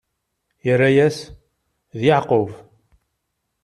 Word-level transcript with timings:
Irra-yas: 0.71 1.17
D 1.99 2.01
Yeɛqub. 2.07 2.49